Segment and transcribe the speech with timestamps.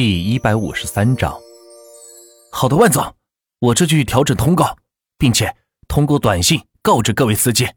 [0.00, 1.36] 第一百五十三章。
[2.52, 3.04] 好的，万总，
[3.58, 4.78] 我这就去调整通告，
[5.18, 5.52] 并且
[5.88, 7.68] 通过短信告知各位司机。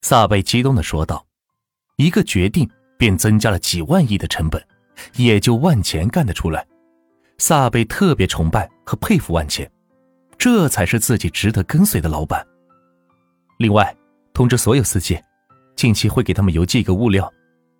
[0.00, 1.26] 萨贝激动的说道
[1.98, 4.66] ：“一个决定便增加了几万亿的成本，
[5.16, 6.66] 也就万钱干得出来。”
[7.36, 9.70] 萨贝特别崇拜和佩服万钱，
[10.38, 12.42] 这才是自己值得跟随的老板。
[13.58, 13.94] 另外，
[14.32, 15.22] 通知所有司机，
[15.76, 17.30] 近期会给他们邮寄一个物料，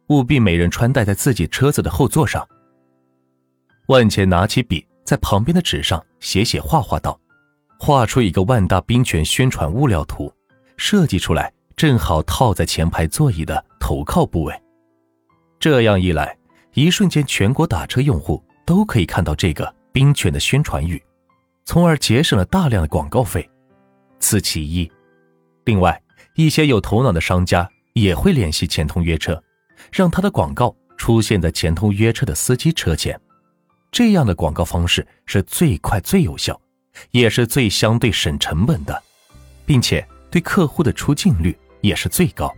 [0.08, 2.46] 务必每人穿戴在自己车子的后座上。
[3.88, 7.18] 万钱拿起笔，在旁边的纸上写写画画道
[7.78, 10.32] ：“画出一个万大冰泉宣传物料图，
[10.76, 14.54] 设计出来正好套在前排座椅的头靠部位。
[15.58, 16.36] 这样一来，
[16.74, 21.00] 一瞬间全国打车用户。”都可以看到这个冰泉的宣传语，
[21.64, 23.48] 从而节省了大量的广告费，
[24.18, 24.90] 此其一。
[25.66, 26.02] 另外，
[26.34, 29.40] 一些有头脑的商家也会联系钱通约车，
[29.92, 33.16] 让他的广告出现在钱通约车的司机车前。
[33.90, 36.60] 这样的广告方式是最快、最有效，
[37.10, 39.02] 也是最相对省成本的，
[39.64, 42.52] 并且对客户的出镜率也是最高。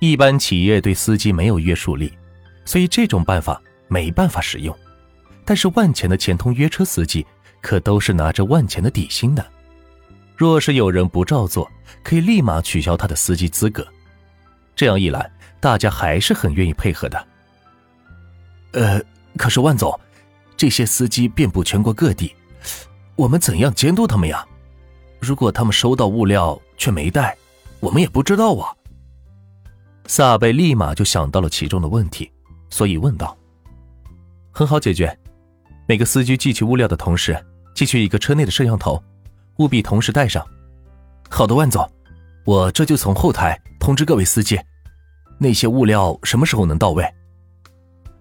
[0.00, 2.12] 一般企业对司机没有约束力，
[2.64, 4.76] 所以这种办法没办法使用。
[5.44, 7.26] 但是万钱的前通约车司机
[7.60, 9.46] 可都是拿着万钱的底薪的，
[10.36, 11.70] 若是有人不照做，
[12.02, 13.86] 可以立马取消他的司机资格。
[14.74, 17.26] 这样一来，大家还是很愿意配合的。
[18.72, 19.00] 呃，
[19.36, 19.98] 可是万总，
[20.62, 22.32] 这些司机遍布全国各地，
[23.16, 24.46] 我们怎样监督他们呀？
[25.18, 27.36] 如果他们收到物料却没带，
[27.80, 28.70] 我们也不知道啊。
[30.06, 32.30] 萨贝立马就想到了其中的问题，
[32.70, 33.36] 所以问道
[34.54, 35.18] ：“很好解决。”
[35.88, 37.36] 每个司机寄去物料的同时，
[37.74, 39.02] 寄去一个车内的摄像头，
[39.56, 40.46] 务必同时带上。
[41.28, 41.84] 好的，万总，
[42.44, 44.60] 我这就从后台通知各位司机，
[45.38, 47.04] 那些物料什么时候能到位？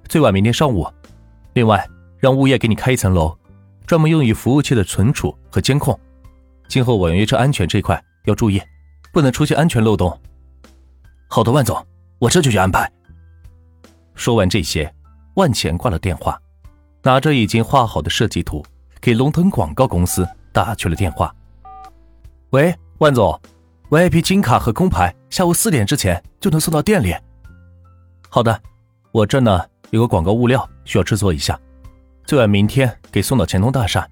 [0.10, 0.92] 最晚明天上午。
[1.54, 1.88] 另外，
[2.22, 3.36] 让物业给你开一层楼，
[3.86, 6.00] 专门用于服务器的存储和监控。
[6.70, 8.62] 今后网约车安全这块要注意，
[9.12, 10.18] 不能出现安全漏洞。
[11.28, 11.84] 好的，万总，
[12.20, 12.90] 我这就去安排。
[14.14, 14.94] 说完这些，
[15.34, 16.40] 万钱挂了电话。
[17.04, 18.64] 拿着已经画好的设计图，
[19.02, 21.34] 给龙腾广告公司打去了电话。
[22.52, 23.42] 喂，万总
[23.90, 27.16] ，VIP 金卡和工牌下午四点之前就能送到店里。
[28.30, 28.62] 好的，
[29.12, 31.60] 我这呢有个广告物料需要制作一下，
[32.32, 34.08] 最晚明天给送到钱通大厦。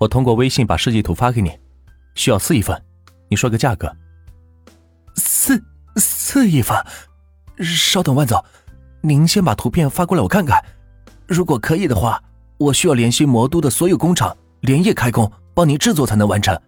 [0.00, 1.56] 我通过微信把设计图发给你，
[2.16, 2.82] 需要四亿份，
[3.28, 3.96] 你说个价格。
[5.14, 5.62] 四
[5.94, 6.76] 四亿份，
[7.58, 8.44] 稍等，万总，
[9.02, 10.60] 您先把图片发过来，我看看。
[11.28, 12.20] 如果可以的话，
[12.58, 16.60] 我需要联系魔都的所有工厂，连夜开工帮您制作才能完成。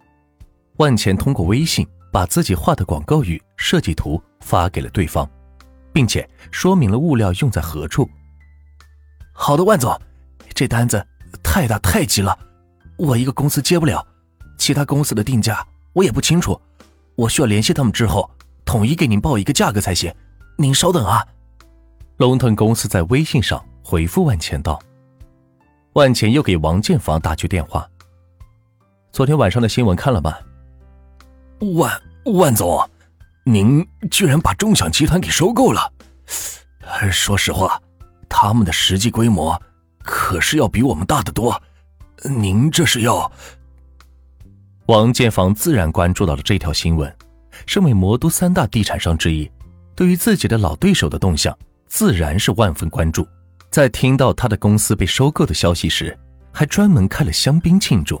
[0.77, 5.29] 万钱通过微信把自己画的广告语设计图发给了对方，
[5.91, 8.09] 并且说明了物料用在何处。
[9.33, 9.93] 好的，万总，
[10.57, 11.05] 这单子
[11.43, 12.35] 太大太急了，
[12.97, 14.03] 我一个公司接不了，
[14.57, 15.63] 其他公司的定价
[15.93, 16.59] 我也不清楚，
[17.15, 18.27] 我需要联系他们之后
[18.65, 20.11] 统一给您报一个价格才行。
[20.57, 21.23] 您稍等啊。
[22.17, 23.63] 龙腾公司在微信上。
[23.83, 24.77] 回复万钱道
[25.93, 27.87] ：“万钱又给王建房打去电话。
[29.13, 30.41] 昨天晚上的新闻看了吧？
[31.77, 32.89] 万万总，
[33.45, 35.89] 您居然把众享集团给收购了。
[37.09, 37.81] 说实话，
[38.27, 39.57] 他们的实际规模
[40.07, 41.61] 可是要比我们大得多。
[42.23, 43.29] 您这是要……
[44.85, 47.13] 王建房自然关注到了这条新闻，
[47.65, 49.51] 身为魔都三大地产商之一，
[49.93, 51.55] 对于自己的老对手的动向，
[51.87, 53.27] 自然是万分关注。
[53.69, 56.17] 在听到他的公司被收购的消息时，
[56.53, 58.19] 还专门开了香槟庆祝。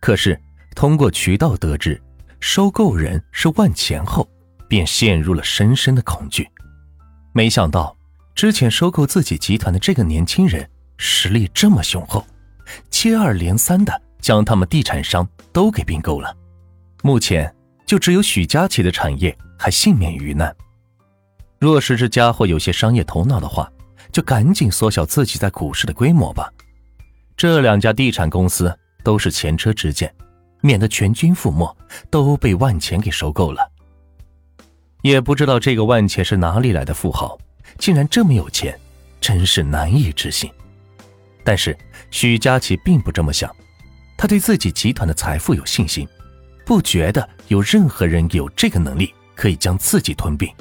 [0.00, 0.38] 可是
[0.74, 2.02] 通过渠道得知，
[2.40, 4.28] 收购人是万钱后，
[4.68, 6.48] 便陷入了深深的恐惧。
[7.32, 7.96] 没想到
[8.34, 12.24] 之前收购自己集团的这个年轻人实力这么雄厚，
[12.90, 16.34] 接二连三的将他们地产商都给并购了。
[17.02, 20.54] 目前就只有许佳琪的产业还幸免于难。
[21.58, 23.70] 若是这家伙有些商业头脑的话，
[24.12, 26.50] 就赶紧缩小自己在股市的规模吧。
[27.36, 30.12] 这两家地产公司都是前车之鉴，
[30.60, 31.76] 免得全军覆没，
[32.10, 33.70] 都被万钱给收购了。
[35.02, 37.38] 也不知道这个万钱是哪里来的富豪，
[37.78, 38.78] 竟然这么有钱，
[39.20, 40.50] 真是难以置信。
[41.46, 41.78] 但是
[42.10, 43.48] 许佳琪并不这么想，
[44.16, 46.06] 他对自己集团的财富有信心，
[46.64, 50.52] 不觉得有任何人有这个能力可以将自己吞并。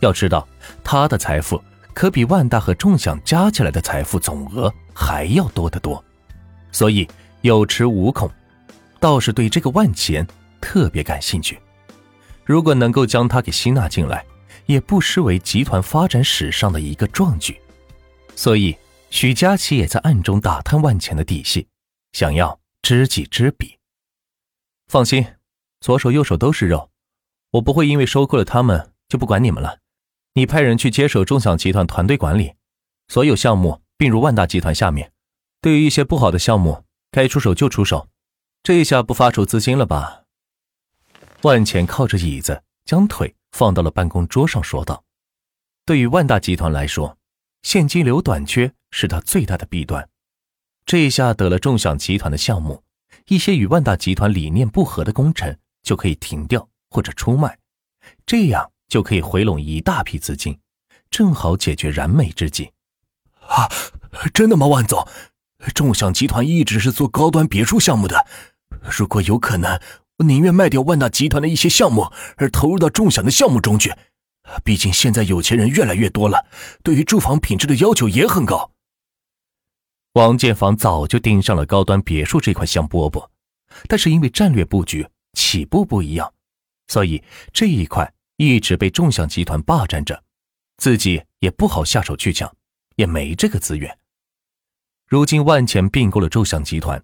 [0.00, 0.46] 要知道，
[0.84, 1.58] 他的财富。
[1.94, 6.04] 可比万达和众享加起来的财富总额还要多得多，
[6.70, 7.08] 所以
[7.40, 8.30] 有恃无恐，
[9.00, 10.26] 倒是对这个万钱
[10.60, 11.58] 特别感兴趣。
[12.44, 14.22] 如果能够将他给吸纳进来，
[14.66, 17.58] 也不失为集团发展史上的一个壮举。
[18.34, 18.76] 所以
[19.16, 21.68] 许佳琪也在暗中打探万钱的底细，
[22.12, 23.78] 想要知己知彼。
[24.88, 25.26] 放心，
[25.80, 26.90] 左手右手都是肉，
[27.52, 29.78] 我不会因为收购了他们就不管你们了。
[30.34, 32.56] 你派人去接手众享集团团队管理，
[33.08, 35.10] 所有项目并入万大集团下面。
[35.62, 38.10] 对于一些不好的项目，该出手就出手。
[38.62, 40.24] 这一下不发愁资金了吧？
[41.40, 45.04] 万钱靠着椅子，将腿放到了办公桌上，说道
[45.86, 47.16] ：“对于万大集团来说，
[47.66, 50.08] 现金流短缺是他最大的弊端。
[50.84, 52.84] 这一下得了众享集团的项目。”
[53.26, 57.58] 一些与万达集团理念不合的工程就可以停掉或者出卖，
[58.24, 60.56] 这样就可以回笼一大批资金，
[61.10, 62.70] 正好解决燃眉之急。
[63.48, 63.68] 啊，
[64.32, 65.04] 真的吗，万总？
[65.74, 68.28] 众享集团一直是做高端别墅项目的，
[68.96, 69.80] 如果有可能，
[70.18, 73.92] 我宁愿卖掉万达集团的一些项目，而投入到众享的项目中去。
[74.64, 76.46] 毕竟现在有钱人越来越多了，
[76.82, 78.72] 对于住房品质的要求也很高。
[80.12, 83.28] 王建房早就盯上了高端别墅这块香饽饽，
[83.88, 86.32] 但是因为战略布局起步不一样，
[86.88, 87.22] 所以
[87.52, 90.22] 这一块一直被众享集团霸占着，
[90.78, 92.50] 自己也不好下手去抢，
[92.96, 93.98] 也没这个资源。
[95.06, 97.02] 如今万钱并购了众享集团，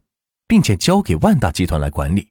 [0.49, 2.31] 并且交给万大集团来管理，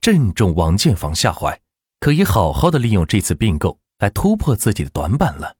[0.00, 1.60] 正中王建房下怀，
[1.98, 5.56] 可以好好的利用这次并购来突破自己的短板了。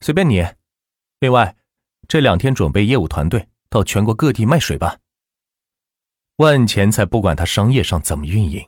[0.00, 0.46] 随便你，
[1.18, 1.56] 另外。
[2.06, 4.98] 这两天准备业务团队到全国各地卖水吧。
[6.36, 8.66] 万钱才不管他商业上怎么运营，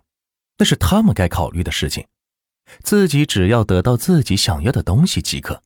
[0.58, 2.06] 那是他们该考虑的事情，
[2.82, 5.62] 自己只要得到自己想要的东西即可。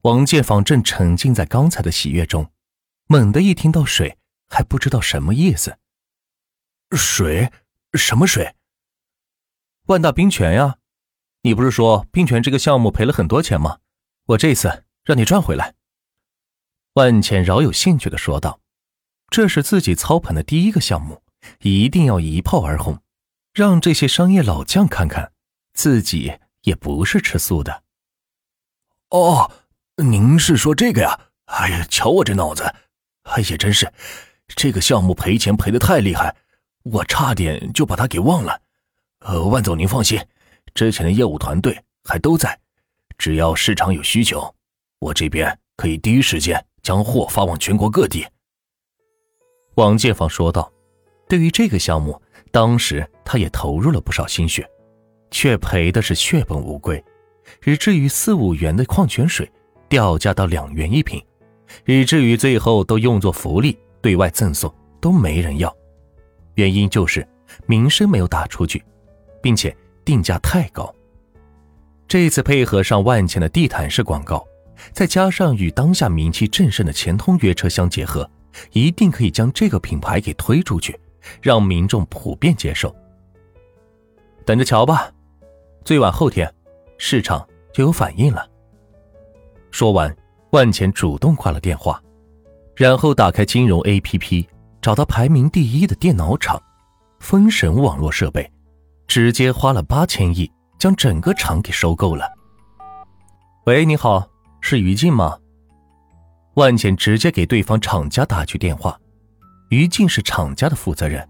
[0.00, 2.50] 王建房正沉浸在刚才的喜悦中，
[3.06, 4.16] 猛地一听到水，
[4.48, 5.76] 还不知道什么意思。
[6.92, 7.52] 水？
[7.92, 8.56] 什么水？
[9.88, 10.77] 万大冰泉呀！
[11.48, 13.78] 你不是说冰泉这个项目赔了很多钱吗？
[14.26, 15.72] 我这次让你赚回来。
[16.92, 18.60] 万茜饶有兴趣的说道
[19.32, 21.22] ：“这是自己操盘的第一个项目，
[21.60, 23.00] 一定要一炮而红，
[23.54, 25.32] 让这些商业老将看看，
[25.72, 27.82] 自己也不是吃素的。”
[29.08, 29.50] 哦，
[29.96, 31.18] 您是说这个呀？
[31.46, 32.62] 哎呀，瞧我这脑子！
[33.22, 33.90] 哎呀，真是，
[34.48, 36.36] 这个项目赔钱赔的太厉害，
[36.82, 38.60] 我差点就把它给忘了。
[39.20, 40.22] 呃，万总您放心，
[40.78, 42.56] 之前的业务团队还都在，
[43.18, 44.54] 只要市场有需求，
[45.00, 46.64] 我这边可以第一时间。
[46.80, 48.24] 将货发往全国各地。
[49.74, 50.72] 王建芳说道
[51.28, 52.18] ：“对于这个项目，
[52.50, 54.66] 当时他也投入了不少心血，
[55.30, 57.04] 却赔的是血本无归，
[57.66, 59.50] 以至于四五元的矿泉水
[59.86, 61.22] 掉价到两元一瓶，
[61.84, 65.76] 以至于最后都用作福利对外赠送，都没人要。
[66.54, 67.26] 原因就是
[67.66, 68.82] 名声没有打出去，
[69.42, 69.76] 并且
[70.08, 70.90] 定价太高。
[72.08, 74.42] 这次配合上万钱的地毯式广告。”
[74.92, 78.30] 再加上与当下名气正盛的钱通约车相结合，
[78.70, 80.96] 一定可以将这个品牌给推出去，
[81.42, 82.94] 让民众普遍接受。
[84.46, 85.12] 等着瞧吧，
[85.84, 86.48] 最晚后天，
[86.96, 88.48] 市场就有反应了。
[89.72, 90.16] 说完，
[90.50, 92.00] 万钱主动挂了电话，
[92.76, 94.46] 然后打开金融 APP，
[94.80, 96.62] 找到排名第一的电脑厂——
[97.18, 98.48] 封神网络设备，
[99.08, 102.30] 直接花了八千亿将整个厂给收购了。
[103.64, 104.28] 喂，你好。
[104.60, 105.38] 是于静吗？
[106.54, 108.98] 万茜直接给对方厂家打去电话。
[109.70, 111.26] 于静是厂家的负责人。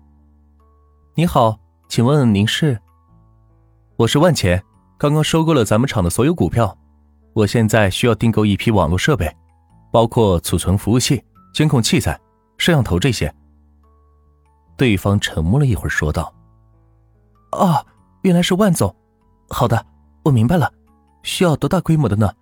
[1.15, 1.57] 你好，
[1.91, 2.81] 请问您是？
[3.97, 4.61] 我是万钱，
[4.97, 6.77] 刚刚收购了咱们厂的所有股票，
[7.35, 9.31] 我现在需要订购一批网络设备，
[9.93, 11.23] 包括储存服务器、
[11.53, 12.19] 监控器材、
[12.57, 13.33] 摄像头这些。
[14.75, 16.35] 对方沉默了一会儿，说道
[17.53, 17.87] ：“哦，
[18.23, 18.95] 原来是万总。
[19.49, 19.87] 好的，
[20.25, 20.73] 我明白了。
[21.23, 22.33] 需要多大规模的呢？”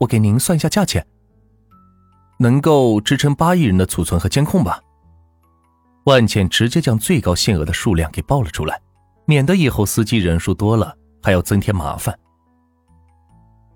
[0.00, 1.06] 我给您算一下价钱，
[2.38, 4.82] 能够支撑八亿人的储存和监控吧？
[6.04, 8.80] 万茜直接将最高限额的数量给报了出来，
[9.26, 12.18] 免得以后司机人数多了还要增添麻烦。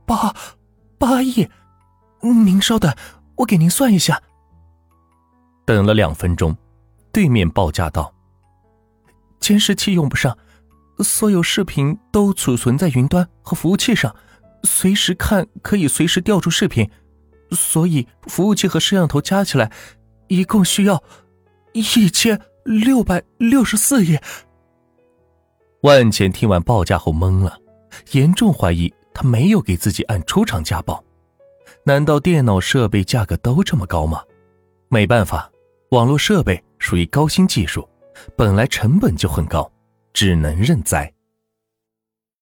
[0.06, 0.34] 八
[0.96, 1.46] 八亿，
[2.22, 2.90] 您稍等，
[3.36, 4.18] 我给您算一下。
[5.66, 6.56] 等了两分钟，
[7.12, 8.10] 对面报价道
[9.40, 10.34] ：“监视器用不上，
[10.98, 14.14] 所有视频都储存在云端和服务器上。”
[14.66, 16.90] 随时看可以随时调出视频，
[17.50, 19.70] 所以服务器和摄像头加起来，
[20.28, 21.04] 一共需要
[21.74, 24.18] 一千六百六十四亿。
[25.82, 27.58] 万茜听完报价后懵了，
[28.12, 31.04] 严重怀疑他没有给自己按出厂价报。
[31.84, 34.22] 难道电脑设备价格都这么高吗？
[34.88, 35.50] 没办法，
[35.90, 37.86] 网络设备属于高新技术，
[38.34, 39.70] 本来成本就很高，
[40.14, 41.12] 只能认栽。